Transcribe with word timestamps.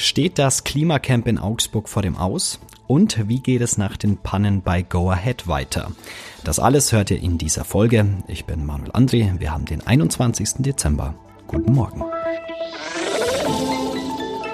Steht 0.00 0.38
das 0.38 0.62
Klimacamp 0.62 1.26
in 1.26 1.38
Augsburg 1.38 1.88
vor 1.88 2.02
dem 2.02 2.16
Aus? 2.16 2.60
Und 2.86 3.28
wie 3.28 3.40
geht 3.40 3.60
es 3.60 3.78
nach 3.78 3.96
den 3.96 4.16
Pannen 4.16 4.62
bei 4.62 4.82
Go 4.82 5.10
Ahead 5.10 5.48
weiter? 5.48 5.90
Das 6.44 6.60
alles 6.60 6.92
hört 6.92 7.10
ihr 7.10 7.20
in 7.20 7.36
dieser 7.36 7.64
Folge. 7.64 8.06
Ich 8.28 8.44
bin 8.44 8.64
Manuel 8.64 8.92
André. 8.92 9.40
Wir 9.40 9.50
haben 9.50 9.64
den 9.64 9.84
21. 9.84 10.50
Dezember. 10.58 11.14
Guten 11.48 11.72
Morgen. 11.72 12.04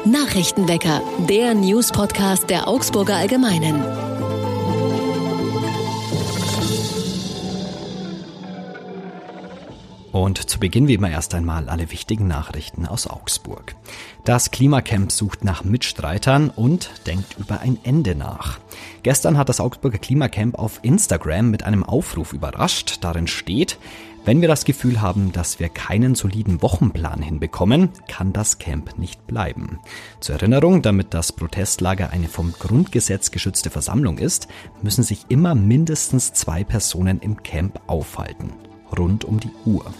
Nachrichtenwecker, 0.06 1.02
der 1.28 1.52
News-Podcast 1.52 2.48
der 2.48 2.66
Augsburger 2.66 3.16
Allgemeinen. 3.16 4.13
Und 10.14 10.48
zu 10.48 10.60
Beginn 10.60 10.86
wie 10.86 10.94
immer 10.94 11.10
erst 11.10 11.34
einmal 11.34 11.68
alle 11.68 11.90
wichtigen 11.90 12.28
Nachrichten 12.28 12.86
aus 12.86 13.08
Augsburg. 13.08 13.74
Das 14.24 14.52
Klimacamp 14.52 15.10
sucht 15.10 15.42
nach 15.42 15.64
Mitstreitern 15.64 16.50
und 16.50 16.88
denkt 17.08 17.36
über 17.36 17.62
ein 17.62 17.78
Ende 17.82 18.14
nach. 18.14 18.60
Gestern 19.02 19.36
hat 19.36 19.48
das 19.48 19.58
Augsburger 19.58 19.98
Klimacamp 19.98 20.56
auf 20.56 20.78
Instagram 20.82 21.50
mit 21.50 21.64
einem 21.64 21.82
Aufruf 21.82 22.32
überrascht. 22.32 22.98
Darin 23.00 23.26
steht, 23.26 23.76
wenn 24.24 24.40
wir 24.40 24.46
das 24.46 24.64
Gefühl 24.64 25.00
haben, 25.00 25.32
dass 25.32 25.58
wir 25.58 25.68
keinen 25.68 26.14
soliden 26.14 26.62
Wochenplan 26.62 27.20
hinbekommen, 27.20 27.88
kann 28.06 28.32
das 28.32 28.60
Camp 28.60 28.96
nicht 28.96 29.26
bleiben. 29.26 29.80
Zur 30.20 30.36
Erinnerung, 30.36 30.80
damit 30.80 31.12
das 31.12 31.32
Protestlager 31.32 32.10
eine 32.10 32.28
vom 32.28 32.52
Grundgesetz 32.52 33.32
geschützte 33.32 33.68
Versammlung 33.68 34.18
ist, 34.18 34.46
müssen 34.80 35.02
sich 35.02 35.26
immer 35.28 35.56
mindestens 35.56 36.32
zwei 36.34 36.62
Personen 36.62 37.18
im 37.18 37.42
Camp 37.42 37.80
aufhalten. 37.88 38.52
Rund 38.96 39.24
um 39.24 39.40
die 39.40 39.50
Uhr. 39.64 39.92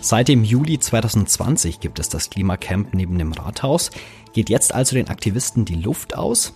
Seit 0.00 0.28
dem 0.28 0.44
Juli 0.44 0.78
2020 0.78 1.80
gibt 1.80 1.98
es 1.98 2.08
das 2.08 2.30
Klimacamp 2.30 2.94
neben 2.94 3.18
dem 3.18 3.32
Rathaus. 3.32 3.90
Geht 4.32 4.48
jetzt 4.48 4.74
also 4.74 4.94
den 4.94 5.08
Aktivisten 5.08 5.64
die 5.64 5.76
Luft 5.76 6.16
aus? 6.16 6.54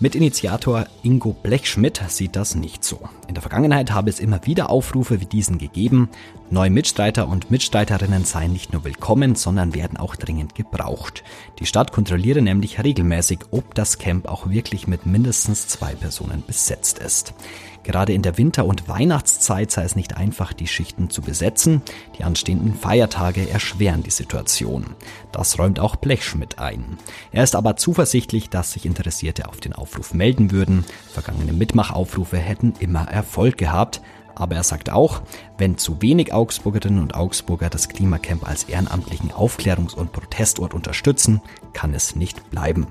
Mitinitiator 0.00 0.86
Ingo 1.02 1.32
Blechschmidt 1.32 2.02
sieht 2.08 2.34
das 2.36 2.56
nicht 2.56 2.82
so. 2.82 3.00
In 3.28 3.34
der 3.34 3.42
Vergangenheit 3.42 3.92
habe 3.92 4.10
es 4.10 4.18
immer 4.18 4.44
wieder 4.44 4.68
Aufrufe 4.68 5.20
wie 5.20 5.26
diesen 5.26 5.58
gegeben. 5.58 6.08
Neue 6.54 6.70
Mitstreiter 6.70 7.26
und 7.26 7.50
Mitstreiterinnen 7.50 8.24
seien 8.24 8.52
nicht 8.52 8.72
nur 8.72 8.84
willkommen, 8.84 9.34
sondern 9.34 9.74
werden 9.74 9.96
auch 9.96 10.14
dringend 10.14 10.54
gebraucht. 10.54 11.24
Die 11.58 11.66
Stadt 11.66 11.90
kontrolliere 11.90 12.42
nämlich 12.42 12.80
regelmäßig, 12.80 13.40
ob 13.50 13.74
das 13.74 13.98
Camp 13.98 14.28
auch 14.28 14.48
wirklich 14.48 14.86
mit 14.86 15.04
mindestens 15.04 15.66
zwei 15.66 15.96
Personen 15.96 16.44
besetzt 16.46 17.00
ist. 17.00 17.34
Gerade 17.82 18.12
in 18.12 18.22
der 18.22 18.38
Winter- 18.38 18.66
und 18.66 18.88
Weihnachtszeit 18.88 19.72
sei 19.72 19.82
es 19.82 19.96
nicht 19.96 20.16
einfach, 20.16 20.52
die 20.52 20.68
Schichten 20.68 21.10
zu 21.10 21.22
besetzen. 21.22 21.82
Die 22.18 22.22
anstehenden 22.22 22.74
Feiertage 22.74 23.50
erschweren 23.50 24.04
die 24.04 24.10
Situation. 24.10 24.94
Das 25.32 25.58
räumt 25.58 25.80
auch 25.80 25.96
Blechschmidt 25.96 26.60
ein. 26.60 26.98
Er 27.32 27.42
ist 27.42 27.56
aber 27.56 27.74
zuversichtlich, 27.74 28.48
dass 28.48 28.74
sich 28.74 28.86
Interessierte 28.86 29.48
auf 29.48 29.58
den 29.58 29.72
Aufruf 29.72 30.14
melden 30.14 30.52
würden. 30.52 30.84
Vergangene 31.12 31.52
Mitmachaufrufe 31.52 32.38
hätten 32.38 32.74
immer 32.78 33.08
Erfolg 33.08 33.58
gehabt. 33.58 34.00
Aber 34.34 34.56
er 34.56 34.62
sagt 34.62 34.90
auch, 34.90 35.22
wenn 35.58 35.78
zu 35.78 36.02
wenig 36.02 36.32
Augsburgerinnen 36.32 37.00
und 37.00 37.14
Augsburger 37.14 37.70
das 37.70 37.88
Klimacamp 37.88 38.46
als 38.46 38.64
ehrenamtlichen 38.64 39.30
Aufklärungs- 39.30 39.94
und 39.94 40.12
Protestort 40.12 40.74
unterstützen, 40.74 41.40
kann 41.72 41.94
es 41.94 42.16
nicht 42.16 42.50
bleiben. 42.50 42.88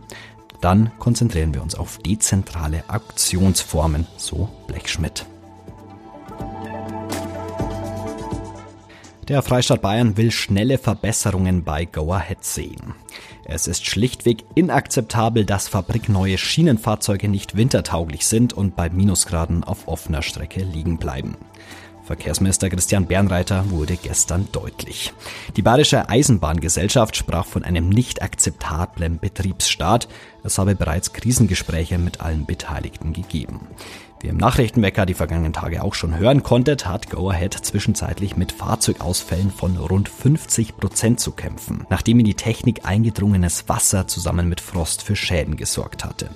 Dann 0.61 0.91
konzentrieren 0.99 1.53
wir 1.53 1.61
uns 1.61 1.75
auf 1.75 1.97
dezentrale 1.97 2.83
Aktionsformen, 2.87 4.07
so 4.17 4.47
Blechschmidt. 4.67 5.25
Der 9.33 9.41
Freistaat 9.41 9.81
Bayern 9.81 10.15
will 10.15 10.29
schnelle 10.29 10.77
Verbesserungen 10.77 11.63
bei 11.63 11.85
Go 11.85 12.13
Ahead 12.13 12.45
sehen. 12.45 12.93
Es 13.45 13.65
ist 13.65 13.83
schlichtweg 13.83 14.43
inakzeptabel, 14.53 15.43
dass 15.43 15.67
fabrikneue 15.67 16.37
Schienenfahrzeuge 16.37 17.27
nicht 17.27 17.57
wintertauglich 17.57 18.27
sind 18.27 18.53
und 18.53 18.75
bei 18.75 18.91
Minusgraden 18.91 19.63
auf 19.63 19.87
offener 19.87 20.21
Strecke 20.21 20.61
liegen 20.61 20.99
bleiben. 20.99 21.35
Verkehrsminister 22.03 22.69
Christian 22.69 23.07
Bernreiter 23.07 23.71
wurde 23.71 23.95
gestern 23.95 24.49
deutlich. 24.51 25.13
Die 25.55 25.63
Bayerische 25.63 26.09
Eisenbahngesellschaft 26.09 27.15
sprach 27.15 27.47
von 27.47 27.63
einem 27.63 27.89
nicht 27.89 28.21
akzeptablen 28.21 29.17
Betriebsstart. 29.17 30.09
Es 30.43 30.59
habe 30.59 30.75
bereits 30.75 31.11
Krisengespräche 31.11 31.97
mit 31.97 32.21
allen 32.21 32.45
Beteiligten 32.45 33.13
gegeben. 33.13 33.61
Wie 34.23 34.29
im 34.29 34.37
Nachrichtenwecker 34.37 35.05
die 35.05 35.15
vergangenen 35.15 35.51
Tage 35.51 35.83
auch 35.83 35.93
schon 35.93 36.17
hören 36.17 36.43
konntet, 36.43 36.85
hat 36.85 37.09
Go 37.09 37.29
Ahead 37.29 37.53
zwischenzeitlich 37.53 38.37
mit 38.37 38.53
Fahrzeugausfällen 38.53 39.51
von 39.51 39.75
rund 39.75 40.07
50 40.07 40.77
Prozent 40.77 41.19
zu 41.19 41.33
kämpfen, 41.33 41.85
nachdem 41.89 42.19
in 42.19 42.25
die 42.25 42.33
Technik 42.33 42.85
eingedrungenes 42.85 43.67
Wasser 43.67 44.07
zusammen 44.07 44.47
mit 44.47 44.61
Frost 44.61 45.01
für 45.01 45.17
Schäden 45.17 45.57
gesorgt 45.57 46.05
hatte. 46.05 46.29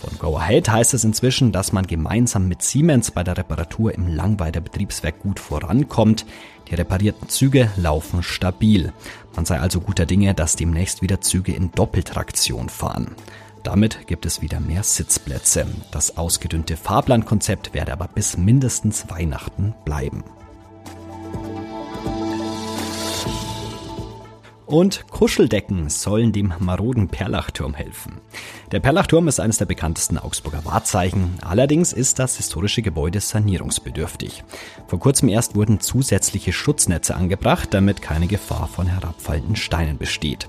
Von 0.00 0.18
Go 0.18 0.38
Ahead 0.38 0.70
heißt 0.70 0.94
es 0.94 1.04
inzwischen, 1.04 1.52
dass 1.52 1.72
man 1.72 1.86
gemeinsam 1.86 2.48
mit 2.48 2.62
Siemens 2.62 3.10
bei 3.10 3.22
der 3.22 3.36
Reparatur 3.36 3.94
im 3.94 4.08
Langweider 4.08 4.62
Betriebswerk 4.62 5.20
gut 5.20 5.38
vorankommt. 5.38 6.24
Die 6.70 6.74
reparierten 6.74 7.28
Züge 7.28 7.70
laufen 7.76 8.22
stabil. 8.22 8.94
Man 9.36 9.44
sei 9.44 9.60
also 9.60 9.82
guter 9.82 10.06
Dinge, 10.06 10.32
dass 10.32 10.56
demnächst 10.56 11.02
wieder 11.02 11.20
Züge 11.20 11.52
in 11.52 11.70
Doppeltraktion 11.72 12.70
fahren. 12.70 13.14
Damit 13.62 14.06
gibt 14.06 14.24
es 14.24 14.40
wieder 14.40 14.58
mehr 14.58 14.84
Sitzplätze. 14.84 15.66
Das 15.90 16.16
ausgedünnte 16.16 16.78
Fahrplankonzept 16.78 17.74
werde 17.74 17.92
aber 17.92 18.08
bis 18.08 18.38
mindestens 18.38 19.10
Weihnachten 19.10 19.74
bleiben. 19.84 20.24
Und 24.70 25.08
Kuscheldecken 25.10 25.88
sollen 25.88 26.30
dem 26.30 26.54
maroden 26.60 27.08
Perlachturm 27.08 27.74
helfen. 27.74 28.20
Der 28.70 28.78
Perlachturm 28.78 29.26
ist 29.26 29.40
eines 29.40 29.58
der 29.58 29.64
bekanntesten 29.64 30.16
Augsburger 30.16 30.64
Wahrzeichen. 30.64 31.38
Allerdings 31.40 31.92
ist 31.92 32.20
das 32.20 32.36
historische 32.36 32.80
Gebäude 32.80 33.18
sanierungsbedürftig. 33.18 34.44
Vor 34.86 35.00
kurzem 35.00 35.28
erst 35.28 35.56
wurden 35.56 35.80
zusätzliche 35.80 36.52
Schutznetze 36.52 37.16
angebracht, 37.16 37.74
damit 37.74 38.00
keine 38.00 38.28
Gefahr 38.28 38.68
von 38.68 38.86
herabfallenden 38.86 39.56
Steinen 39.56 39.98
besteht. 39.98 40.48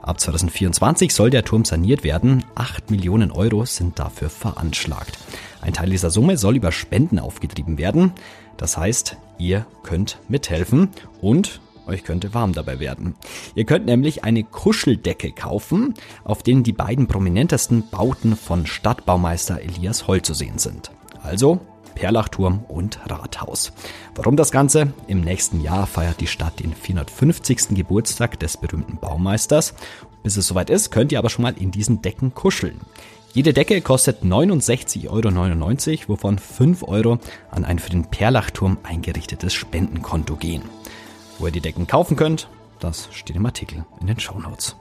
Ab 0.00 0.18
2024 0.18 1.12
soll 1.12 1.28
der 1.28 1.44
Turm 1.44 1.66
saniert 1.66 2.04
werden. 2.04 2.44
8 2.54 2.90
Millionen 2.90 3.30
Euro 3.30 3.66
sind 3.66 3.98
dafür 3.98 4.30
veranschlagt. 4.30 5.18
Ein 5.60 5.74
Teil 5.74 5.90
dieser 5.90 6.08
Summe 6.08 6.38
soll 6.38 6.56
über 6.56 6.72
Spenden 6.72 7.18
aufgetrieben 7.18 7.76
werden. 7.76 8.12
Das 8.56 8.78
heißt, 8.78 9.18
ihr 9.36 9.66
könnt 9.82 10.18
mithelfen 10.26 10.88
und 11.20 11.60
euch 11.88 12.04
könnte 12.04 12.34
warm 12.34 12.52
dabei 12.52 12.78
werden. 12.80 13.14
Ihr 13.54 13.64
könnt 13.64 13.86
nämlich 13.86 14.24
eine 14.24 14.44
Kuscheldecke 14.44 15.32
kaufen, 15.32 15.94
auf 16.24 16.42
denen 16.42 16.62
die 16.62 16.72
beiden 16.72 17.06
prominentesten 17.06 17.88
Bauten 17.90 18.36
von 18.36 18.66
Stadtbaumeister 18.66 19.60
Elias 19.60 20.06
Holl 20.06 20.22
zu 20.22 20.34
sehen 20.34 20.58
sind. 20.58 20.90
Also 21.22 21.60
Perlachturm 21.98 22.64
und 22.68 23.00
Rathaus. 23.10 23.72
Warum 24.14 24.36
das 24.36 24.52
Ganze? 24.52 24.92
Im 25.08 25.20
nächsten 25.20 25.60
Jahr 25.60 25.86
feiert 25.86 26.20
die 26.20 26.28
Stadt 26.28 26.60
den 26.60 26.72
450. 26.72 27.70
Geburtstag 27.70 28.38
des 28.38 28.56
berühmten 28.56 28.98
Baumeisters. 28.98 29.74
Bis 30.22 30.36
es 30.36 30.46
soweit 30.46 30.70
ist, 30.70 30.90
könnt 30.90 31.10
ihr 31.10 31.18
aber 31.18 31.28
schon 31.28 31.42
mal 31.42 31.54
in 31.58 31.72
diesen 31.72 32.00
Decken 32.00 32.34
kuscheln. 32.34 32.80
Jede 33.34 33.52
Decke 33.52 33.80
kostet 33.82 34.22
69,99 34.22 35.08
Euro, 35.08 36.08
wovon 36.08 36.38
5 36.38 36.82
Euro 36.84 37.18
an 37.50 37.64
ein 37.64 37.78
für 37.78 37.90
den 37.90 38.06
Perlachturm 38.06 38.78
eingerichtetes 38.84 39.52
Spendenkonto 39.52 40.36
gehen. 40.36 40.62
Wo 41.38 41.46
ihr 41.46 41.52
die 41.52 41.60
Decken 41.60 41.86
kaufen 41.86 42.16
könnt, 42.16 42.48
das 42.80 43.08
steht 43.12 43.36
im 43.36 43.46
Artikel 43.46 43.84
in 44.00 44.06
den 44.06 44.20
Show 44.20 44.38
Notes. 44.38 44.76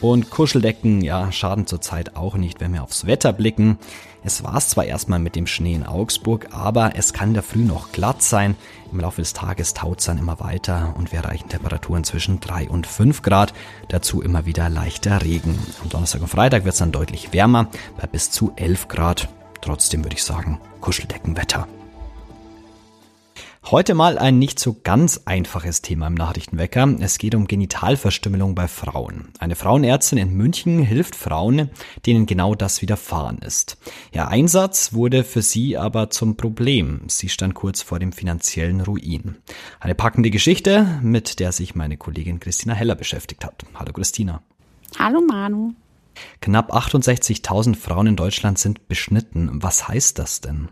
Und 0.00 0.30
Kuscheldecken, 0.30 1.00
ja, 1.00 1.30
schaden 1.30 1.68
zurzeit 1.68 2.16
auch 2.16 2.34
nicht, 2.34 2.60
wenn 2.60 2.72
wir 2.72 2.82
aufs 2.82 3.06
Wetter 3.06 3.32
blicken. 3.32 3.78
Es 4.24 4.42
war 4.42 4.56
es 4.56 4.68
zwar 4.68 4.84
erstmal 4.84 5.20
mit 5.20 5.36
dem 5.36 5.46
Schnee 5.46 5.74
in 5.74 5.86
Augsburg, 5.86 6.48
aber 6.50 6.96
es 6.96 7.12
kann 7.12 7.34
der 7.34 7.44
Früh 7.44 7.64
noch 7.64 7.92
glatt 7.92 8.20
sein. 8.20 8.56
Im 8.90 8.98
Laufe 8.98 9.20
des 9.20 9.32
Tages 9.32 9.74
taut 9.74 10.00
es 10.00 10.06
dann 10.06 10.18
immer 10.18 10.40
weiter 10.40 10.94
und 10.96 11.12
wir 11.12 11.20
erreichen 11.20 11.48
Temperaturen 11.48 12.02
zwischen 12.02 12.40
3 12.40 12.68
und 12.68 12.88
5 12.88 13.22
Grad. 13.22 13.54
Dazu 13.88 14.22
immer 14.22 14.44
wieder 14.44 14.68
leichter 14.68 15.22
Regen. 15.22 15.56
Am 15.82 15.88
Donnerstag 15.88 16.20
und 16.20 16.28
Freitag 16.28 16.64
wird 16.64 16.72
es 16.72 16.80
dann 16.80 16.92
deutlich 16.92 17.32
wärmer, 17.32 17.68
bei 17.96 18.08
bis 18.08 18.32
zu 18.32 18.52
11 18.56 18.88
Grad. 18.88 19.28
Trotzdem 19.60 20.04
würde 20.04 20.16
ich 20.16 20.24
sagen, 20.24 20.60
Kuscheldeckenwetter. 20.80 21.68
Heute 23.70 23.94
mal 23.94 24.18
ein 24.18 24.38
nicht 24.38 24.58
so 24.58 24.76
ganz 24.82 25.22
einfaches 25.24 25.80
Thema 25.80 26.08
im 26.08 26.14
Nachrichtenwecker. 26.14 26.96
Es 27.00 27.16
geht 27.16 27.34
um 27.34 27.46
Genitalverstümmelung 27.46 28.54
bei 28.54 28.68
Frauen. 28.68 29.28
Eine 29.38 29.54
Frauenärztin 29.54 30.18
in 30.18 30.34
München 30.34 30.80
hilft 30.82 31.16
Frauen, 31.16 31.70
denen 32.04 32.26
genau 32.26 32.54
das 32.54 32.82
widerfahren 32.82 33.38
ist. 33.38 33.78
Ihr 34.12 34.28
Einsatz 34.28 34.92
wurde 34.92 35.24
für 35.24 35.40
sie 35.40 35.78
aber 35.78 36.10
zum 36.10 36.36
Problem. 36.36 37.02
Sie 37.06 37.30
stand 37.30 37.54
kurz 37.54 37.80
vor 37.80 37.98
dem 37.98 38.12
finanziellen 38.12 38.82
Ruin. 38.82 39.36
Eine 39.80 39.94
packende 39.94 40.30
Geschichte, 40.30 41.00
mit 41.00 41.38
der 41.38 41.52
sich 41.52 41.74
meine 41.74 41.96
Kollegin 41.96 42.40
Christina 42.40 42.74
Heller 42.74 42.96
beschäftigt 42.96 43.44
hat. 43.44 43.64
Hallo 43.74 43.92
Christina. 43.92 44.42
Hallo 44.98 45.22
Manu. 45.22 45.72
Knapp 46.40 46.74
68.000 46.74 47.76
Frauen 47.76 48.08
in 48.08 48.16
Deutschland 48.16 48.58
sind 48.58 48.88
beschnitten. 48.88 49.62
Was 49.62 49.88
heißt 49.88 50.18
das 50.18 50.42
denn? 50.42 50.68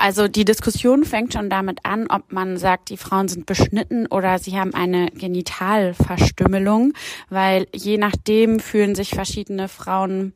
Also 0.00 0.28
die 0.28 0.44
Diskussion 0.44 1.04
fängt 1.04 1.34
schon 1.34 1.50
damit 1.50 1.80
an, 1.84 2.06
ob 2.08 2.32
man 2.32 2.56
sagt, 2.56 2.88
die 2.88 2.96
Frauen 2.96 3.28
sind 3.28 3.44
beschnitten 3.46 4.06
oder 4.06 4.38
sie 4.38 4.58
haben 4.58 4.74
eine 4.74 5.10
Genitalverstümmelung, 5.10 6.94
weil 7.28 7.66
je 7.74 7.98
nachdem 7.98 8.60
fühlen 8.60 8.94
sich 8.94 9.10
verschiedene 9.10 9.68
Frauen 9.68 10.32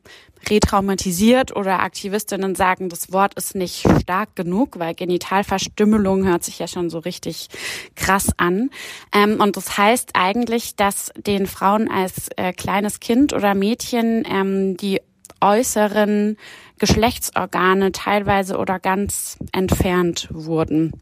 retraumatisiert 0.49 1.55
oder 1.55 1.79
Aktivistinnen 1.79 2.53
sagen, 2.53 2.89
das 2.89 3.11
Wort 3.11 3.33
ist 3.33 3.55
nicht 3.55 3.87
stark 4.01 4.35
genug, 4.35 4.77
weil 4.77 4.93
Genitalverstümmelung 4.93 6.27
hört 6.27 6.43
sich 6.43 6.59
ja 6.59 6.67
schon 6.67 6.91
so 6.91 6.99
richtig 6.99 7.47
krass 7.95 8.27
an. 8.37 8.69
Ähm, 9.11 9.41
und 9.41 9.57
das 9.57 9.77
heißt 9.77 10.11
eigentlich, 10.13 10.75
dass 10.75 11.11
den 11.17 11.47
Frauen 11.47 11.89
als 11.89 12.29
äh, 12.35 12.53
kleines 12.53 12.99
Kind 12.99 13.33
oder 13.33 13.55
Mädchen 13.55 14.23
ähm, 14.29 14.77
die 14.77 15.01
äußeren 15.45 16.37
Geschlechtsorgane 16.79 17.91
teilweise 17.91 18.57
oder 18.57 18.79
ganz 18.79 19.37
entfernt 19.51 20.27
wurden. 20.31 20.93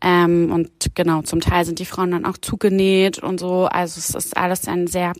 Ähm, 0.00 0.50
und 0.52 0.70
genau, 0.94 1.22
zum 1.22 1.40
Teil 1.40 1.64
sind 1.64 1.78
die 1.78 1.84
Frauen 1.84 2.12
dann 2.12 2.24
auch 2.24 2.38
zugenäht 2.38 3.18
und 3.18 3.38
so. 3.38 3.66
Also 3.66 3.98
es 3.98 4.14
ist 4.14 4.36
alles 4.36 4.66
ein 4.66 4.86
sehr 4.86 5.12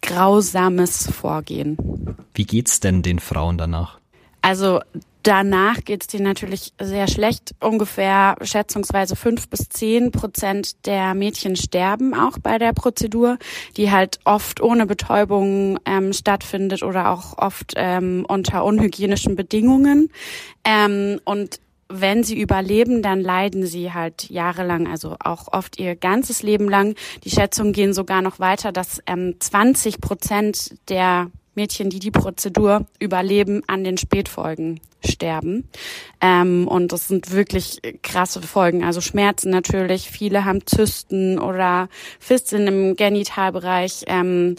grausames 0.00 1.10
Vorgehen. 1.10 1.76
Wie 2.34 2.44
geht's 2.44 2.80
denn 2.80 3.02
den 3.02 3.18
Frauen 3.18 3.58
danach? 3.58 3.98
Also 4.40 4.80
Danach 5.24 5.82
geht 5.84 6.02
es 6.02 6.06
denen 6.08 6.24
natürlich 6.24 6.74
sehr 6.78 7.08
schlecht. 7.08 7.54
Ungefähr 7.58 8.36
schätzungsweise 8.42 9.16
fünf 9.16 9.48
bis 9.48 9.70
zehn 9.70 10.10
Prozent 10.10 10.84
der 10.84 11.14
Mädchen 11.14 11.56
sterben 11.56 12.12
auch 12.12 12.38
bei 12.38 12.58
der 12.58 12.74
Prozedur, 12.74 13.38
die 13.78 13.90
halt 13.90 14.20
oft 14.26 14.60
ohne 14.60 14.84
Betäubung 14.84 15.78
ähm, 15.86 16.12
stattfindet 16.12 16.82
oder 16.82 17.10
auch 17.10 17.38
oft 17.38 17.72
ähm, 17.76 18.26
unter 18.28 18.66
unhygienischen 18.66 19.34
Bedingungen. 19.34 20.10
Ähm, 20.62 21.18
und 21.24 21.58
wenn 21.88 22.22
sie 22.22 22.38
überleben, 22.38 23.00
dann 23.00 23.22
leiden 23.22 23.64
sie 23.64 23.94
halt 23.94 24.28
jahrelang, 24.28 24.86
also 24.86 25.16
auch 25.20 25.48
oft 25.50 25.78
ihr 25.78 25.96
ganzes 25.96 26.42
Leben 26.42 26.68
lang. 26.68 26.96
Die 27.24 27.30
Schätzungen 27.30 27.72
gehen 27.72 27.94
sogar 27.94 28.20
noch 28.20 28.40
weiter, 28.40 28.72
dass 28.72 29.00
ähm, 29.06 29.36
20 29.38 30.02
Prozent 30.02 30.74
der 30.90 31.30
Mädchen, 31.54 31.88
die 31.88 32.00
die 32.00 32.10
Prozedur 32.10 32.84
überleben, 32.98 33.62
an 33.66 33.84
den 33.84 33.96
Spätfolgen 33.96 34.80
sterben. 35.06 35.68
Ähm, 36.20 36.68
und 36.68 36.92
das 36.92 37.08
sind 37.08 37.32
wirklich 37.32 37.80
krasse 38.02 38.42
Folgen. 38.42 38.84
Also 38.84 39.00
Schmerzen 39.00 39.50
natürlich. 39.50 40.10
Viele 40.10 40.44
haben 40.44 40.66
Zysten 40.66 41.38
oder 41.38 41.88
Fisteln 42.18 42.66
im 42.66 42.96
Genitalbereich. 42.96 44.04
Ähm, 44.06 44.56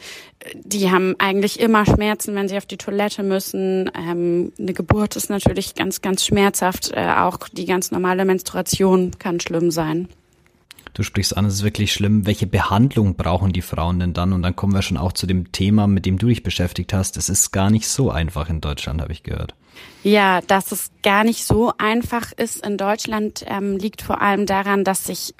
die 0.53 0.91
haben 0.91 1.15
eigentlich 1.17 1.59
immer 1.59 1.85
Schmerzen, 1.85 2.35
wenn 2.35 2.47
sie 2.47 2.57
auf 2.57 2.65
die 2.65 2.77
Toilette 2.77 3.23
müssen. 3.23 3.89
Ähm, 3.97 4.51
eine 4.59 4.73
Geburt 4.73 5.15
ist 5.15 5.29
natürlich 5.29 5.75
ganz, 5.75 6.01
ganz 6.01 6.25
schmerzhaft. 6.25 6.91
Äh, 6.93 7.07
auch 7.17 7.39
die 7.51 7.65
ganz 7.65 7.91
normale 7.91 8.25
Menstruation 8.25 9.11
kann 9.17 9.39
schlimm 9.39 9.71
sein. 9.71 10.07
Du 10.95 11.03
sprichst 11.03 11.35
an, 11.35 11.45
es 11.45 11.55
ist 11.55 11.63
wirklich 11.63 11.91
schlimm. 11.91 12.25
Welche 12.25 12.47
Behandlung 12.47 13.15
brauchen 13.15 13.51
die 13.51 13.61
Frauen 13.61 13.99
denn 13.99 14.13
dann? 14.13 14.31
Und 14.31 14.43
dann 14.43 14.55
kommen 14.55 14.73
wir 14.73 14.81
schon 14.81 14.95
auch 14.95 15.11
zu 15.11 15.27
dem 15.27 15.51
Thema, 15.51 15.87
mit 15.87 16.05
dem 16.05 16.17
du 16.17 16.27
dich 16.27 16.41
beschäftigt 16.41 16.93
hast. 16.93 17.17
Es 17.17 17.27
ist 17.27 17.51
gar 17.51 17.69
nicht 17.69 17.89
so 17.89 18.11
einfach 18.11 18.49
in 18.49 18.61
Deutschland, 18.61 19.01
habe 19.01 19.11
ich 19.11 19.21
gehört. 19.21 19.55
Ja, 20.03 20.41
dass 20.41 20.71
es 20.71 20.91
gar 21.03 21.23
nicht 21.23 21.45
so 21.45 21.73
einfach 21.77 22.31
ist 22.31 22.65
in 22.65 22.77
Deutschland, 22.77 23.43
ähm, 23.47 23.77
liegt 23.77 24.01
vor 24.01 24.21
allem 24.21 24.45
daran, 24.45 24.83
dass 24.83 25.05
sich 25.05 25.33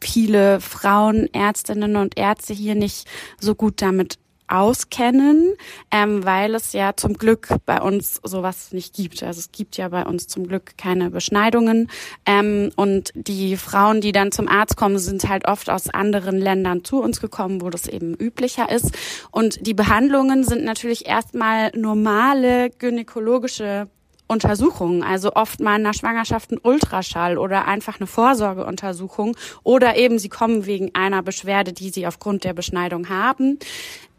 viele 0.00 0.60
Frauen, 0.60 1.28
Ärztinnen 1.32 1.96
und 1.96 2.16
Ärzte 2.16 2.54
hier 2.54 2.74
nicht 2.74 3.08
so 3.40 3.54
gut 3.54 3.82
damit 3.82 4.18
auskennen, 4.48 5.54
ähm, 5.90 6.24
weil 6.24 6.54
es 6.54 6.72
ja 6.72 6.96
zum 6.96 7.14
Glück 7.14 7.48
bei 7.66 7.80
uns 7.80 8.20
sowas 8.22 8.72
nicht 8.72 8.94
gibt. 8.94 9.22
Also 9.22 9.40
es 9.40 9.52
gibt 9.52 9.76
ja 9.76 9.88
bei 9.88 10.04
uns 10.04 10.26
zum 10.26 10.46
Glück 10.46 10.76
keine 10.76 11.10
Beschneidungen. 11.10 11.90
Ähm, 12.26 12.70
und 12.76 13.12
die 13.14 13.56
Frauen, 13.56 14.00
die 14.00 14.12
dann 14.12 14.32
zum 14.32 14.48
Arzt 14.48 14.76
kommen, 14.76 14.98
sind 14.98 15.28
halt 15.28 15.46
oft 15.46 15.70
aus 15.70 15.88
anderen 15.88 16.38
Ländern 16.38 16.84
zu 16.84 17.00
uns 17.00 17.20
gekommen, 17.20 17.62
wo 17.62 17.70
das 17.70 17.86
eben 17.86 18.14
üblicher 18.14 18.70
ist. 18.70 18.92
Und 19.30 19.66
die 19.66 19.74
Behandlungen 19.74 20.44
sind 20.44 20.64
natürlich 20.64 21.06
erstmal 21.06 21.70
normale 21.74 22.70
gynäkologische 22.70 23.88
Untersuchungen, 24.34 25.02
also 25.02 25.32
oft 25.34 25.60
mal 25.60 25.76
in 25.76 25.84
der 25.84 25.94
Schwangerschaft 25.94 26.50
ein 26.50 26.58
Ultraschall 26.62 27.38
oder 27.38 27.66
einfach 27.66 27.98
eine 27.98 28.06
Vorsorgeuntersuchung 28.06 29.36
oder 29.62 29.96
eben 29.96 30.18
sie 30.18 30.28
kommen 30.28 30.66
wegen 30.66 30.94
einer 30.94 31.22
Beschwerde, 31.22 31.72
die 31.72 31.90
sie 31.90 32.06
aufgrund 32.06 32.44
der 32.44 32.52
Beschneidung 32.52 33.08
haben. 33.08 33.58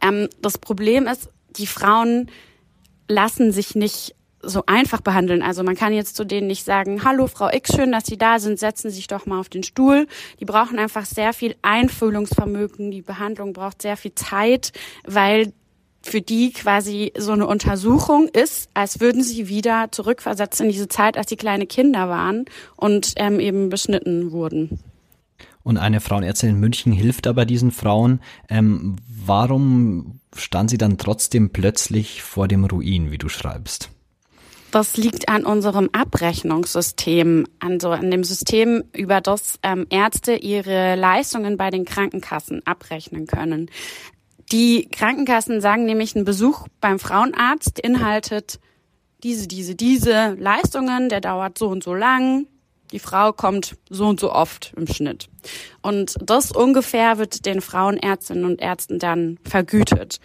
Ähm, 0.01 0.29
das 0.41 0.57
Problem 0.57 1.05
ist, 1.05 1.29
die 1.57 1.67
Frauen 1.67 2.31
lassen 3.07 3.51
sich 3.51 3.75
nicht 3.75 4.15
so 4.41 4.63
einfach 4.67 5.01
behandeln. 5.01 5.41
Also 5.41 5.63
man 5.63 5.75
kann 5.75 5.93
jetzt 5.93 6.15
zu 6.15 6.23
denen 6.23 6.47
nicht 6.47 6.63
sagen, 6.63 7.03
hallo 7.03 7.27
Frau 7.27 7.49
X, 7.51 7.75
schön, 7.75 7.91
dass 7.91 8.05
Sie 8.05 8.17
da 8.17 8.39
sind, 8.39 8.59
setzen 8.59 8.89
Sie 8.89 8.97
sich 8.97 9.07
doch 9.07 9.25
mal 9.25 9.39
auf 9.39 9.49
den 9.49 9.63
Stuhl. 9.63 10.07
Die 10.39 10.45
brauchen 10.45 10.79
einfach 10.79 11.05
sehr 11.05 11.33
viel 11.33 11.55
Einfühlungsvermögen. 11.61 12.91
Die 12.91 13.01
Behandlung 13.01 13.53
braucht 13.53 13.81
sehr 13.81 13.97
viel 13.97 14.13
Zeit, 14.15 14.71
weil 15.05 15.51
für 16.05 16.21
die 16.21 16.51
quasi 16.53 17.11
so 17.17 17.31
eine 17.31 17.47
Untersuchung 17.47 18.27
ist, 18.27 18.69
als 18.75 18.99
würden 18.99 19.23
sie 19.23 19.49
wieder 19.49 19.87
zurückversetzt 19.91 20.61
in 20.61 20.69
diese 20.69 20.87
Zeit, 20.87 21.17
als 21.17 21.29
sie 21.29 21.35
kleine 21.35 21.65
Kinder 21.65 22.09
waren 22.09 22.45
und 22.75 23.13
ähm, 23.15 23.39
eben 23.39 23.69
beschnitten 23.69 24.31
wurden. 24.31 24.79
Und 25.63 25.77
eine 25.77 25.99
Frauenärztin 25.99 26.51
in 26.51 26.59
München 26.59 26.93
hilft 26.93 27.25
aber 27.25 27.45
diesen 27.45 27.71
Frauen. 27.71 28.19
Ähm, 28.49 28.97
warum 29.07 30.19
stand 30.35 30.69
sie 30.69 30.77
dann 30.77 30.99
trotzdem 30.99 31.49
plötzlich 31.49 32.21
vor 32.21 32.47
dem 32.47 32.65
Ruin, 32.65 33.09
wie 33.09 33.17
du 33.17 33.27
schreibst? 33.27 33.89
Das 34.69 34.97
liegt 34.97 35.29
an 35.29 35.45
unserem 35.45 35.89
Abrechnungssystem, 35.91 37.47
an 37.59 37.79
so 37.79 37.91
an 37.91 38.11
dem 38.11 38.23
System, 38.23 38.83
über 38.93 39.21
das 39.21 39.57
ähm, 39.63 39.87
Ärzte 39.89 40.35
ihre 40.35 40.95
Leistungen 40.95 41.57
bei 41.57 41.71
den 41.71 41.85
Krankenkassen 41.85 42.61
abrechnen 42.67 43.25
können. 43.25 43.71
Die 44.51 44.87
Krankenkassen 44.89 45.61
sagen 45.61 45.85
nämlich, 45.85 46.15
ein 46.15 46.25
Besuch 46.25 46.67
beim 46.79 46.99
Frauenarzt 46.99 47.81
beinhaltet 47.81 48.59
diese, 49.23 49.47
diese, 49.47 49.75
diese 49.75 50.35
Leistungen, 50.39 51.09
der 51.09 51.21
dauert 51.21 51.57
so 51.57 51.67
und 51.67 51.83
so 51.83 51.93
lang, 51.93 52.47
die 52.91 52.99
Frau 52.99 53.33
kommt 53.33 53.75
so 53.89 54.05
und 54.05 54.19
so 54.19 54.31
oft 54.31 54.73
im 54.77 54.87
Schnitt. 54.87 55.27
Und 55.81 56.15
das 56.21 56.51
ungefähr 56.51 57.17
wird 57.17 57.45
den 57.45 57.61
Frauenärztinnen 57.61 58.45
und 58.45 58.61
Ärzten 58.61 58.99
dann 58.99 59.39
vergütet. 59.43 60.19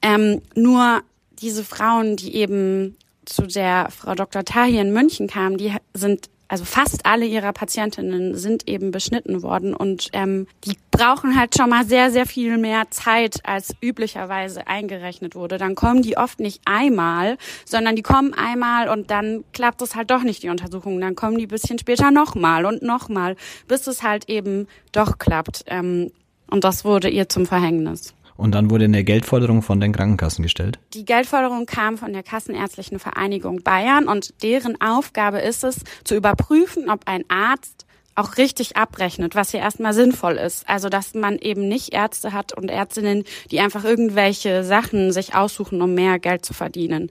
Ähm, 0.00 0.40
nur 0.54 1.02
diese 1.40 1.64
Frauen, 1.64 2.16
die 2.16 2.34
eben 2.34 2.96
zu 3.24 3.42
der 3.46 3.88
Frau 3.90 4.14
Dr. 4.14 4.44
Tahir 4.44 4.80
in 4.80 4.92
München 4.92 5.28
kamen, 5.28 5.58
die 5.58 5.74
sind 5.94 6.30
also 6.52 6.66
fast 6.66 7.06
alle 7.06 7.24
ihrer 7.24 7.54
Patientinnen 7.54 8.34
sind 8.34 8.68
eben 8.68 8.90
beschnitten 8.90 9.42
worden 9.42 9.72
und 9.72 10.10
ähm, 10.12 10.46
die 10.66 10.76
brauchen 10.90 11.34
halt 11.34 11.56
schon 11.56 11.70
mal 11.70 11.86
sehr, 11.86 12.10
sehr 12.10 12.26
viel 12.26 12.58
mehr 12.58 12.90
Zeit, 12.90 13.38
als 13.44 13.74
üblicherweise 13.80 14.66
eingerechnet 14.66 15.34
wurde. 15.34 15.56
Dann 15.56 15.74
kommen 15.74 16.02
die 16.02 16.18
oft 16.18 16.40
nicht 16.40 16.60
einmal, 16.66 17.38
sondern 17.64 17.96
die 17.96 18.02
kommen 18.02 18.34
einmal 18.34 18.90
und 18.90 19.10
dann 19.10 19.44
klappt 19.54 19.80
es 19.80 19.96
halt 19.96 20.10
doch 20.10 20.24
nicht, 20.24 20.42
die 20.42 20.50
Untersuchung. 20.50 21.00
Dann 21.00 21.16
kommen 21.16 21.38
die 21.38 21.46
bisschen 21.46 21.78
später 21.78 22.10
nochmal 22.10 22.66
und 22.66 22.82
nochmal, 22.82 23.36
bis 23.66 23.86
es 23.86 24.02
halt 24.02 24.28
eben 24.28 24.68
doch 24.92 25.16
klappt. 25.16 25.64
Ähm, 25.68 26.12
und 26.50 26.64
das 26.64 26.84
wurde 26.84 27.08
ihr 27.08 27.30
zum 27.30 27.46
Verhängnis. 27.46 28.12
Und 28.42 28.56
dann 28.56 28.70
wurde 28.70 28.86
eine 28.86 29.04
Geldforderung 29.04 29.62
von 29.62 29.78
den 29.78 29.92
Krankenkassen 29.92 30.42
gestellt? 30.42 30.80
Die 30.94 31.04
Geldforderung 31.04 31.64
kam 31.64 31.96
von 31.96 32.12
der 32.12 32.24
Kassenärztlichen 32.24 32.98
Vereinigung 32.98 33.62
Bayern 33.62 34.08
und 34.08 34.34
deren 34.42 34.80
Aufgabe 34.80 35.38
ist 35.38 35.62
es, 35.62 35.84
zu 36.02 36.16
überprüfen, 36.16 36.90
ob 36.90 37.02
ein 37.06 37.22
Arzt 37.28 37.86
auch 38.16 38.38
richtig 38.38 38.76
abrechnet, 38.76 39.36
was 39.36 39.52
hier 39.52 39.60
erstmal 39.60 39.94
sinnvoll 39.94 40.38
ist. 40.38 40.68
Also, 40.68 40.88
dass 40.88 41.14
man 41.14 41.38
eben 41.38 41.68
nicht 41.68 41.94
Ärzte 41.94 42.32
hat 42.32 42.52
und 42.52 42.68
Ärztinnen, 42.68 43.22
die 43.52 43.60
einfach 43.60 43.84
irgendwelche 43.84 44.64
Sachen 44.64 45.12
sich 45.12 45.36
aussuchen, 45.36 45.80
um 45.80 45.94
mehr 45.94 46.18
Geld 46.18 46.44
zu 46.44 46.52
verdienen. 46.52 47.10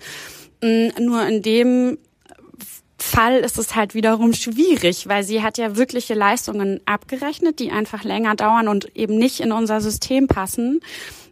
Mm, 0.62 0.90
nur 1.00 1.26
in 1.26 1.42
dem 1.42 1.98
Fall 2.98 3.38
ist 3.40 3.58
es 3.58 3.76
halt 3.76 3.96
wiederum 3.96 4.34
schwierig, 4.34 5.08
weil 5.08 5.24
sie 5.24 5.42
hat 5.42 5.58
ja 5.58 5.78
wirkliche 5.78 6.14
Leistungen 6.14 6.82
abgerechnet, 6.86 7.60
die 7.60 7.72
einfach 7.72 8.04
länger 8.04 8.36
dauern 8.36 8.68
und 8.68 8.96
eben 8.96 9.18
nicht 9.18 9.40
in 9.40 9.54
unser 9.54 9.80
System 9.80 10.28
passen. 10.28 10.82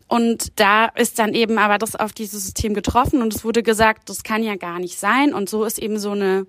Und 0.09 0.59
da 0.59 0.85
ist 0.87 1.19
dann 1.19 1.35
eben 1.35 1.59
aber 1.59 1.77
das 1.77 1.95
auf 1.95 2.13
dieses 2.13 2.43
System 2.43 2.73
getroffen 2.73 3.21
und 3.21 3.33
es 3.33 3.45
wurde 3.45 3.61
gesagt, 3.61 4.09
das 4.09 4.23
kann 4.23 4.41
ja 4.41 4.55
gar 4.55 4.79
nicht 4.79 4.97
sein. 4.97 5.35
Und 5.35 5.49
so 5.49 5.63
ist 5.63 5.77
eben 5.77 5.99
so 5.99 6.11
eine 6.11 6.47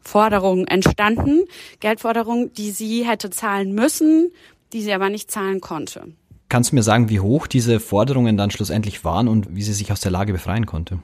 Forderung 0.00 0.64
entstanden, 0.68 1.40
Geldforderung, 1.80 2.52
die 2.52 2.70
sie 2.70 3.04
hätte 3.04 3.30
zahlen 3.30 3.74
müssen, 3.74 4.30
die 4.72 4.82
sie 4.82 4.92
aber 4.92 5.10
nicht 5.10 5.28
zahlen 5.28 5.60
konnte. 5.60 6.14
Kannst 6.48 6.70
du 6.70 6.76
mir 6.76 6.84
sagen, 6.84 7.10
wie 7.10 7.18
hoch 7.18 7.48
diese 7.48 7.80
Forderungen 7.80 8.36
dann 8.36 8.52
schlussendlich 8.52 9.04
waren 9.04 9.26
und 9.26 9.54
wie 9.56 9.62
sie 9.62 9.74
sich 9.74 9.90
aus 9.90 10.00
der 10.00 10.12
Lage 10.12 10.32
befreien 10.32 10.64
konnte? 10.64 11.00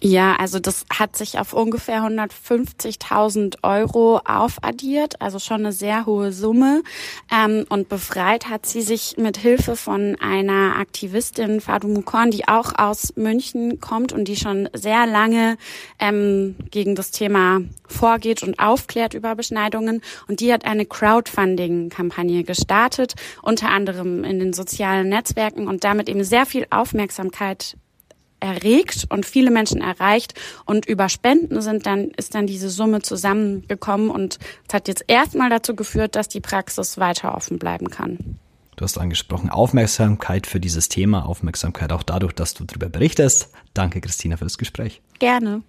Ja, 0.00 0.36
also 0.36 0.60
das 0.60 0.86
hat 0.96 1.16
sich 1.16 1.40
auf 1.40 1.52
ungefähr 1.52 2.02
150.000 2.02 3.56
Euro 3.64 4.18
aufaddiert, 4.18 5.20
also 5.20 5.40
schon 5.40 5.58
eine 5.58 5.72
sehr 5.72 6.06
hohe 6.06 6.30
Summe. 6.32 6.82
Ähm, 7.32 7.64
und 7.68 7.88
befreit 7.88 8.48
hat 8.48 8.64
sie 8.64 8.82
sich 8.82 9.16
mit 9.16 9.38
Hilfe 9.38 9.74
von 9.74 10.16
einer 10.20 10.76
Aktivistin, 10.76 11.60
Fadu 11.60 11.88
Mukorn, 11.88 12.30
die 12.30 12.46
auch 12.46 12.78
aus 12.78 13.16
München 13.16 13.80
kommt 13.80 14.12
und 14.12 14.28
die 14.28 14.36
schon 14.36 14.68
sehr 14.72 15.04
lange 15.04 15.56
ähm, 15.98 16.54
gegen 16.70 16.94
das 16.94 17.10
Thema 17.10 17.60
vorgeht 17.88 18.44
und 18.44 18.60
aufklärt 18.60 19.14
über 19.14 19.34
Beschneidungen. 19.34 20.00
Und 20.28 20.38
die 20.38 20.52
hat 20.52 20.64
eine 20.64 20.86
Crowdfunding-Kampagne 20.86 22.44
gestartet, 22.44 23.14
unter 23.42 23.70
anderem 23.70 24.22
in 24.22 24.38
den 24.38 24.52
sozialen 24.52 25.08
Netzwerken 25.08 25.66
und 25.66 25.82
damit 25.82 26.08
eben 26.08 26.22
sehr 26.22 26.46
viel 26.46 26.68
Aufmerksamkeit 26.70 27.76
erregt 28.40 29.06
und 29.10 29.26
viele 29.26 29.50
Menschen 29.50 29.80
erreicht 29.80 30.34
und 30.64 30.86
über 30.86 31.08
Spenden 31.08 31.60
sind 31.60 31.86
dann 31.86 32.10
ist 32.16 32.34
dann 32.34 32.46
diese 32.46 32.70
Summe 32.70 33.02
zusammengekommen 33.02 34.10
und 34.10 34.38
es 34.68 34.74
hat 34.74 34.88
jetzt 34.88 35.04
erstmal 35.08 35.50
dazu 35.50 35.74
geführt, 35.74 36.16
dass 36.16 36.28
die 36.28 36.40
Praxis 36.40 36.98
weiter 36.98 37.34
offen 37.34 37.58
bleiben 37.58 37.90
kann. 37.90 38.38
Du 38.76 38.84
hast 38.84 38.96
angesprochen 38.96 39.50
Aufmerksamkeit 39.50 40.46
für 40.46 40.60
dieses 40.60 40.88
Thema, 40.88 41.26
Aufmerksamkeit 41.26 41.90
auch 41.92 42.04
dadurch, 42.04 42.32
dass 42.32 42.54
du 42.54 42.64
darüber 42.64 42.88
berichtest. 42.88 43.50
Danke 43.74 44.00
Christina 44.00 44.36
für 44.36 44.44
das 44.44 44.56
Gespräch. 44.56 45.02
Gerne. 45.18 45.62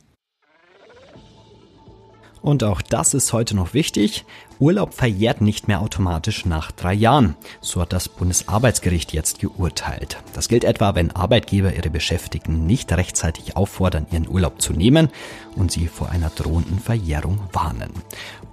Und 2.42 2.64
auch 2.64 2.82
das 2.82 3.14
ist 3.14 3.34
heute 3.34 3.56
noch 3.56 3.74
wichtig. 3.74 4.26
Urlaub 4.60 4.94
verjährt 4.94 5.40
nicht 5.40 5.68
mehr 5.68 5.82
automatisch 5.82 6.46
nach 6.46 6.72
drei 6.72 6.94
Jahren. 6.94 7.36
So 7.62 7.82
hat 7.82 7.94
das 7.94 8.10
Bundesarbeitsgericht 8.10 9.14
jetzt 9.14 9.40
geurteilt. 9.40 10.18
Das 10.34 10.50
gilt 10.50 10.66
etwa, 10.66 10.96
wenn 10.96 11.12
Arbeitgeber 11.12 11.74
ihre 11.74 11.90
Beschäftigten 11.90 12.66
nicht 12.66 12.92
rechtzeitig 12.92 13.56
auffordern, 13.56 14.06
ihren 14.12 14.28
Urlaub 14.28 14.62
zu 14.62 14.74
nehmen 14.74 15.10
und 15.56 15.72
sie 15.72 15.88
vor 15.88 16.10
einer 16.10 16.30
drohenden 16.30 16.80
Verjährung 16.80 17.40
warnen. 17.54 17.92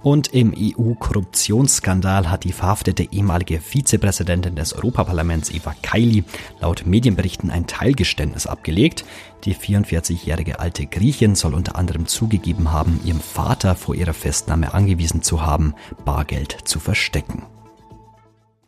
Und 0.03 0.27
im 0.33 0.53
EU-Korruptionsskandal 0.55 2.29
hat 2.29 2.43
die 2.43 2.51
verhaftete 2.51 3.11
ehemalige 3.11 3.59
Vizepräsidentin 3.59 4.55
des 4.55 4.73
Europaparlaments 4.73 5.51
Eva 5.51 5.73
Kaili 5.81 6.23
laut 6.61 6.85
Medienberichten 6.85 7.49
ein 7.49 7.67
Teilgeständnis 7.67 8.47
abgelegt. 8.47 9.05
Die 9.43 9.55
44-jährige 9.55 10.59
alte 10.59 10.85
Griechin 10.85 11.35
soll 11.35 11.53
unter 11.53 11.75
anderem 11.75 12.05
zugegeben 12.05 12.71
haben, 12.71 12.99
ihrem 13.03 13.19
Vater 13.19 13.75
vor 13.75 13.95
ihrer 13.95 14.13
Festnahme 14.13 14.73
angewiesen 14.73 15.23
zu 15.23 15.41
haben, 15.41 15.73
Bargeld 16.05 16.57
zu 16.65 16.79
verstecken. 16.79 17.43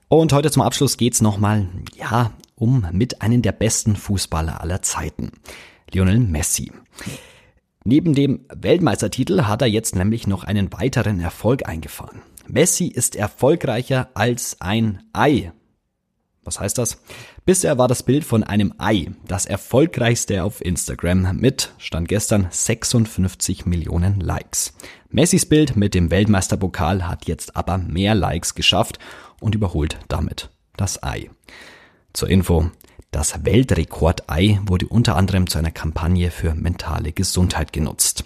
Und 0.08 0.34
heute 0.34 0.50
zum 0.50 0.64
Abschluss 0.64 0.98
geht's 0.98 1.22
nochmal, 1.22 1.68
ja, 1.96 2.32
um 2.56 2.86
mit 2.92 3.22
einem 3.22 3.44
der 3.44 3.52
besten 3.52 3.96
Fußballer 3.96 4.60
aller 4.62 4.82
Zeiten. 4.82 5.32
Lionel 5.92 6.20
Messi. 6.20 6.72
Neben 7.86 8.14
dem 8.14 8.46
Weltmeistertitel 8.54 9.44
hat 9.44 9.62
er 9.62 9.68
jetzt 9.68 9.96
nämlich 9.96 10.28
noch 10.28 10.44
einen 10.44 10.72
weiteren 10.74 11.20
Erfolg 11.20 11.68
eingefahren. 11.68 12.22
Messi 12.48 12.88
ist 12.88 13.16
erfolgreicher 13.16 14.10
als 14.16 14.58
ein 14.60 15.04
Ei. 15.14 15.54
Was 16.44 16.60
heißt 16.60 16.78
das? 16.78 17.02
Bisher 17.46 17.78
war 17.78 17.88
das 17.88 18.04
Bild 18.04 18.24
von 18.24 18.44
einem 18.44 18.74
Ei 18.80 19.12
das 19.28 19.46
erfolgreichste 19.46 20.44
auf 20.44 20.64
Instagram 20.66 21.38
mit, 21.38 21.74
stand 21.78 22.08
gestern, 22.08 22.48
56 22.50 23.66
Millionen 23.66 24.20
Likes. 24.20 24.74
Messis 25.10 25.46
Bild 25.46 25.76
mit 25.76 25.94
dem 25.94 26.12
Weltmeisterpokal 26.12 27.08
hat 27.08 27.28
jetzt 27.28 27.56
aber 27.56 27.78
mehr 27.78 28.16
Likes 28.16 28.56
geschafft 28.56 29.00
und 29.40 29.56
überholt 29.56 30.00
damit 30.08 30.50
das 30.76 31.04
Ei. 31.04 31.30
Zur 32.14 32.30
Info, 32.30 32.72
das 33.12 33.44
Weltrekordei 33.44 34.60
wurde 34.66 34.88
unter 34.88 35.16
anderem 35.16 35.48
zu 35.48 35.58
einer 35.58 35.72
Kampagne 35.72 36.32
für 36.32 36.54
mentale 36.54 37.12
Gesundheit 37.12 37.74
genutzt. 37.74 38.24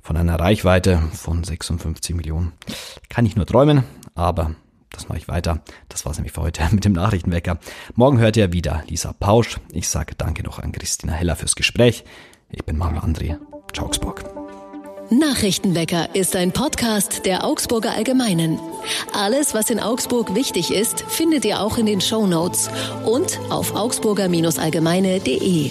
Von 0.00 0.16
einer 0.16 0.38
Reichweite 0.38 1.02
von 1.12 1.44
56 1.44 2.14
Millionen 2.14 2.52
kann 3.08 3.26
ich 3.26 3.36
nur 3.36 3.46
träumen, 3.46 3.84
aber 4.14 4.54
das 4.90 5.08
mache 5.08 5.18
ich 5.18 5.28
weiter. 5.28 5.60
Das 5.88 6.04
war's 6.04 6.18
nämlich 6.18 6.32
für 6.32 6.42
heute 6.42 6.62
mit 6.72 6.84
dem 6.84 6.92
Nachrichtenwecker. 6.92 7.58
Morgen 7.94 8.18
hört 8.18 8.36
ihr 8.36 8.52
wieder 8.52 8.82
Lisa 8.86 9.12
Pausch. 9.12 9.58
Ich 9.72 9.88
sage 9.88 10.14
danke 10.16 10.42
noch 10.42 10.58
an 10.58 10.72
Christina 10.72 11.12
Heller 11.12 11.36
fürs 11.36 11.56
Gespräch. 11.56 12.04
Ich 12.50 12.64
bin 12.64 12.78
Manuel 12.78 13.02
André. 13.02 13.38
Ciao, 13.72 13.86
Augsburg. 13.86 14.24
Nachrichtenwecker 15.10 16.14
ist 16.14 16.34
ein 16.34 16.52
Podcast 16.52 17.26
der 17.26 17.44
Augsburger 17.44 17.92
Allgemeinen. 17.92 18.58
Alles, 19.12 19.54
was 19.54 19.70
in 19.70 19.80
Augsburg 19.80 20.34
wichtig 20.34 20.72
ist, 20.72 21.00
findet 21.08 21.44
ihr 21.44 21.60
auch 21.60 21.78
in 21.78 21.86
den 21.86 22.00
Show 22.00 22.26
Notes 22.26 22.70
und 23.04 23.38
auf 23.50 23.74
augsburger-allgemeine.de. 23.74 25.70